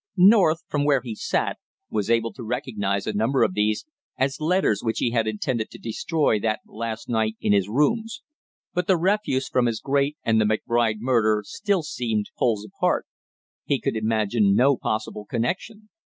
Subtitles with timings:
[0.17, 1.59] North, from where he sat,
[1.91, 3.85] was able to recognize a number of these
[4.17, 8.23] as letters which he had intended to destroy that last night in his rooms;
[8.73, 13.05] but the refuse from his grate and the McBride murder still seemed poles apart;
[13.63, 15.87] he could imagine no possible connection.